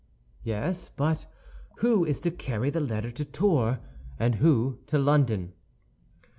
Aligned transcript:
"Yes; 0.41 0.89
but 0.95 1.27
who 1.77 2.05
is 2.05 2.19
to 2.21 2.31
carry 2.31 2.71
the 2.71 2.79
letter 2.79 3.11
to 3.11 3.23
Tours, 3.23 3.77
and 4.17 4.33
who 4.41 4.79
to 4.87 4.97
London?" 4.97 5.53